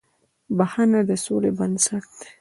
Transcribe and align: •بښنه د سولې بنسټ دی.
•بښنه 0.57 0.99
د 1.09 1.11
سولې 1.25 1.51
بنسټ 1.57 2.03
دی. 2.19 2.27